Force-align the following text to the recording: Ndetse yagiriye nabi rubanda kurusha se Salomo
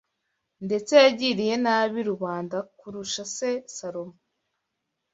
Ndetse 0.65 0.93
yagiriye 1.03 1.55
nabi 1.65 1.99
rubanda 2.09 2.57
kurusha 2.79 3.21
se 3.35 3.49
Salomo 3.75 4.17